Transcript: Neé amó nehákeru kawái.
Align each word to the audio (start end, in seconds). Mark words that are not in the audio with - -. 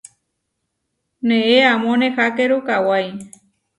Neé 1.27 1.57
amó 1.73 1.91
nehákeru 1.99 2.57
kawái. 2.67 3.07